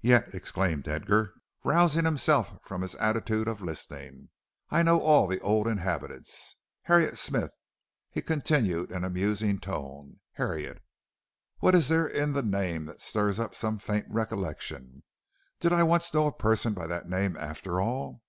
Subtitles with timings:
[0.00, 4.30] "Yet," exclaimed Edgar, rousing himself from his attitude of listening,
[4.70, 6.56] "I know all the old inhabitants.
[6.84, 7.50] Harriet Smith,"
[8.10, 10.82] he continued in a musing tone, "Harriet
[11.58, 15.02] What is there in the name that stirs up some faint recollection?
[15.60, 18.22] Did I once know a person by that name after all?"